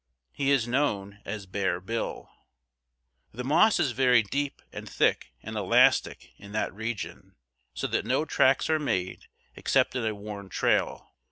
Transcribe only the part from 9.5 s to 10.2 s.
except in a